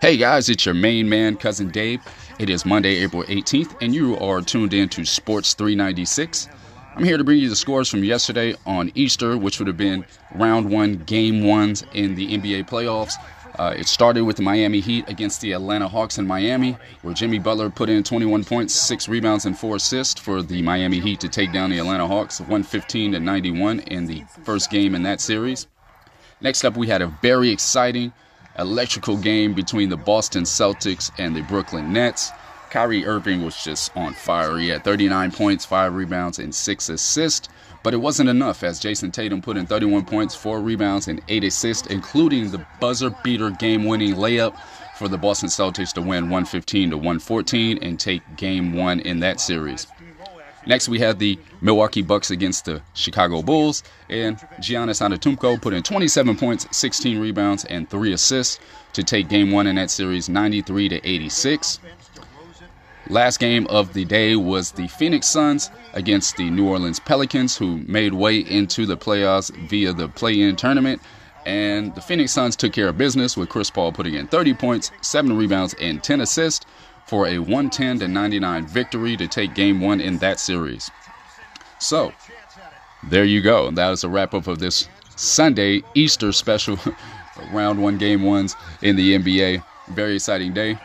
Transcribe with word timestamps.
Hey 0.00 0.16
guys, 0.16 0.48
it's 0.48 0.66
your 0.66 0.74
main 0.74 1.08
man, 1.08 1.36
Cousin 1.36 1.70
Dave. 1.70 2.00
It 2.38 2.50
is 2.50 2.66
Monday, 2.66 2.96
April 2.96 3.22
18th, 3.24 3.76
and 3.80 3.94
you 3.94 4.18
are 4.18 4.40
tuned 4.40 4.74
in 4.74 4.88
to 4.90 5.04
Sports 5.04 5.54
396. 5.54 6.48
I'm 6.96 7.04
here 7.04 7.16
to 7.16 7.24
bring 7.24 7.38
you 7.38 7.48
the 7.48 7.56
scores 7.56 7.88
from 7.88 8.04
yesterday 8.04 8.54
on 8.66 8.90
Easter, 8.94 9.38
which 9.38 9.58
would 9.58 9.68
have 9.68 9.76
been 9.76 10.04
round 10.34 10.70
one, 10.70 10.96
game 10.96 11.46
ones 11.46 11.84
in 11.94 12.16
the 12.16 12.36
NBA 12.36 12.68
playoffs. 12.68 13.14
Uh, 13.58 13.74
it 13.76 13.86
started 13.86 14.24
with 14.24 14.36
the 14.36 14.42
Miami 14.42 14.80
Heat 14.80 15.08
against 15.08 15.40
the 15.40 15.52
Atlanta 15.52 15.86
Hawks 15.86 16.18
in 16.18 16.26
Miami, 16.26 16.76
where 17.02 17.14
Jimmy 17.14 17.38
Butler 17.38 17.70
put 17.70 17.88
in 17.88 18.02
21 18.02 18.44
points, 18.44 18.74
six 18.74 19.08
rebounds, 19.08 19.46
and 19.46 19.58
four 19.58 19.76
assists 19.76 20.20
for 20.20 20.42
the 20.42 20.62
Miami 20.62 21.00
Heat 21.00 21.20
to 21.20 21.28
take 21.28 21.52
down 21.52 21.70
the 21.70 21.78
Atlanta 21.78 22.06
Hawks 22.06 22.40
115 22.40 23.12
to 23.12 23.20
91 23.20 23.80
in 23.80 24.06
the 24.06 24.24
first 24.42 24.70
game 24.70 24.94
in 24.94 25.02
that 25.02 25.20
series. 25.20 25.66
Next 26.40 26.64
up, 26.64 26.76
we 26.76 26.88
had 26.88 27.02
a 27.02 27.06
very 27.22 27.50
exciting 27.50 28.12
electrical 28.58 29.16
game 29.16 29.54
between 29.54 29.88
the 29.88 29.96
Boston 29.96 30.44
Celtics 30.44 31.10
and 31.18 31.34
the 31.34 31.42
Brooklyn 31.42 31.92
Nets. 31.92 32.30
Kyrie 32.70 33.04
Irving 33.04 33.44
was 33.44 33.62
just 33.62 33.94
on 33.96 34.14
fire. 34.14 34.56
He 34.56 34.68
had 34.68 34.82
39 34.82 35.32
points, 35.32 35.64
5 35.64 35.94
rebounds, 35.94 36.38
and 36.38 36.54
6 36.54 36.88
assists. 36.88 37.48
But 37.82 37.94
it 37.94 37.98
wasn't 37.98 38.28
enough 38.28 38.62
as 38.62 38.80
Jayson 38.80 39.10
Tatum 39.10 39.42
put 39.42 39.56
in 39.56 39.66
31 39.66 40.04
points, 40.04 40.34
4 40.34 40.60
rebounds, 40.60 41.08
and 41.08 41.20
8 41.28 41.44
assists, 41.44 41.86
including 41.88 42.50
the 42.50 42.64
buzzer 42.80 43.10
beater 43.22 43.50
game 43.50 43.84
winning 43.84 44.14
layup 44.14 44.56
for 44.96 45.08
the 45.08 45.18
Boston 45.18 45.48
Celtics 45.48 45.92
to 45.94 46.00
win 46.00 46.30
115 46.30 46.90
to 46.90 46.96
114 46.96 47.78
and 47.82 47.98
take 47.98 48.22
game 48.36 48.74
one 48.74 49.00
in 49.00 49.20
that 49.20 49.40
series. 49.40 49.86
Next, 50.66 50.88
we 50.88 51.00
had 51.00 51.18
the 51.18 51.38
Milwaukee 51.60 52.02
Bucks 52.02 52.30
against 52.30 52.66
the 52.66 52.82
Chicago 52.94 53.42
Bulls, 53.42 53.82
and 54.08 54.36
Giannis 54.60 55.00
Antetokounmpo 55.00 55.60
put 55.60 55.74
in 55.74 55.82
27 55.82 56.36
points, 56.36 56.66
16 56.70 57.18
rebounds, 57.18 57.64
and 57.64 57.90
three 57.90 58.12
assists 58.12 58.60
to 58.92 59.02
take 59.02 59.28
Game 59.28 59.50
One 59.50 59.66
in 59.66 59.76
that 59.76 59.90
series, 59.90 60.28
93 60.28 60.88
to 60.90 61.08
86. 61.08 61.80
Last 63.10 63.40
game 63.40 63.66
of 63.66 63.92
the 63.92 64.04
day 64.04 64.36
was 64.36 64.70
the 64.72 64.86
Phoenix 64.86 65.28
Suns 65.28 65.70
against 65.92 66.36
the 66.36 66.48
New 66.48 66.68
Orleans 66.68 67.00
Pelicans, 67.00 67.56
who 67.56 67.78
made 67.78 68.14
way 68.14 68.38
into 68.38 68.86
the 68.86 68.96
playoffs 68.96 69.50
via 69.68 69.92
the 69.92 70.08
play-in 70.08 70.54
tournament. 70.54 71.02
And 71.44 71.92
the 71.96 72.00
Phoenix 72.00 72.30
Suns 72.30 72.54
took 72.54 72.72
care 72.72 72.86
of 72.86 72.96
business 72.96 73.36
with 73.36 73.48
Chris 73.48 73.68
Paul 73.68 73.90
putting 73.90 74.14
in 74.14 74.28
30 74.28 74.54
points, 74.54 74.92
7 75.00 75.36
rebounds, 75.36 75.74
and 75.80 76.00
10 76.00 76.20
assists 76.20 76.64
for 77.06 77.26
a 77.26 77.38
110 77.38 78.00
to 78.00 78.08
99 78.08 78.66
victory 78.66 79.16
to 79.16 79.26
take 79.26 79.54
game 79.54 79.80
one 79.80 80.00
in 80.00 80.18
that 80.18 80.40
series. 80.40 80.90
So, 81.78 82.12
there 83.02 83.24
you 83.24 83.42
go. 83.42 83.70
That 83.70 83.92
is 83.92 84.04
a 84.04 84.08
wrap 84.08 84.34
up 84.34 84.46
of 84.46 84.58
this 84.58 84.88
Sunday 85.16 85.82
Easter 85.94 86.32
special 86.32 86.78
round 87.52 87.82
one 87.82 87.98
game 87.98 88.22
ones 88.22 88.56
in 88.80 88.96
the 88.96 89.18
NBA. 89.18 89.64
Very 89.88 90.14
exciting 90.14 90.52
day. 90.52 90.78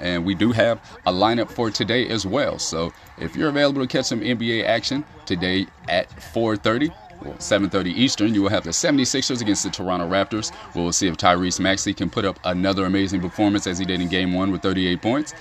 And 0.00 0.24
we 0.24 0.34
do 0.34 0.52
have 0.52 0.80
a 1.06 1.12
lineup 1.12 1.50
for 1.50 1.70
today 1.70 2.08
as 2.08 2.26
well. 2.26 2.58
So 2.58 2.92
if 3.18 3.36
you're 3.36 3.48
available 3.48 3.82
to 3.82 3.88
catch 3.88 4.06
some 4.06 4.20
NBA 4.20 4.64
action 4.64 5.04
today 5.26 5.66
at 5.88 6.08
4:30, 6.10 6.92
well, 7.24 7.34
7:30 7.38 7.90
Eastern, 7.90 8.34
you 8.34 8.42
will 8.42 8.50
have 8.50 8.64
the 8.64 8.70
76ers 8.70 9.40
against 9.40 9.64
the 9.64 9.70
Toronto 9.70 10.08
Raptors. 10.08 10.52
We'll 10.74 10.92
see 10.92 11.08
if 11.08 11.16
Tyrese 11.16 11.60
Maxey 11.60 11.94
can 11.94 12.10
put 12.10 12.24
up 12.24 12.38
another 12.44 12.84
amazing 12.86 13.20
performance 13.20 13.66
as 13.66 13.78
he 13.78 13.84
did 13.84 14.00
in 14.00 14.08
Game 14.08 14.32
One 14.32 14.50
with 14.50 14.62
38 14.62 15.00
points. 15.00 15.34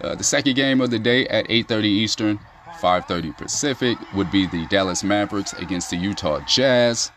Uh, 0.00 0.14
the 0.14 0.24
second 0.24 0.54
game 0.54 0.80
of 0.80 0.90
the 0.90 0.98
day 0.98 1.26
at 1.28 1.46
8:30 1.48 1.84
Eastern, 1.84 2.38
5:30 2.80 3.32
Pacific 3.36 3.96
would 4.14 4.30
be 4.30 4.46
the 4.46 4.66
Dallas 4.66 5.04
Mavericks 5.04 5.52
against 5.54 5.90
the 5.90 5.96
Utah 5.96 6.40
Jazz, 6.46 7.10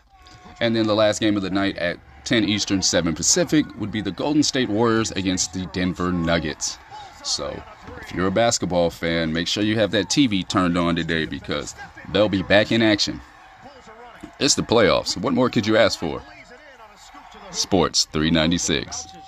and 0.60 0.74
then 0.74 0.86
the 0.86 0.94
last 0.94 1.20
game 1.20 1.36
of 1.36 1.42
the 1.42 1.50
night 1.50 1.76
at 1.76 1.98
10 2.24 2.44
Eastern, 2.44 2.82
7 2.82 3.14
Pacific 3.14 3.64
would 3.78 3.90
be 3.90 4.00
the 4.00 4.10
Golden 4.10 4.42
State 4.42 4.68
Warriors 4.68 5.10
against 5.12 5.54
the 5.54 5.64
Denver 5.66 6.12
Nuggets. 6.12 6.78
So, 7.24 7.62
if 8.00 8.12
you're 8.12 8.26
a 8.26 8.30
basketball 8.30 8.90
fan, 8.90 9.32
make 9.32 9.48
sure 9.48 9.62
you 9.62 9.78
have 9.78 9.90
that 9.92 10.08
TV 10.08 10.46
turned 10.46 10.76
on 10.78 10.94
today 10.96 11.24
because 11.24 11.74
they'll 12.12 12.28
be 12.28 12.42
back 12.42 12.70
in 12.70 12.82
action. 12.82 13.20
It's 14.40 14.54
the 14.54 14.62
playoffs. 14.62 15.16
What 15.16 15.34
more 15.34 15.50
could 15.50 15.66
you 15.66 15.76
ask 15.76 15.98
for? 15.98 16.22
Sports 17.50 18.04
396. 18.12 19.08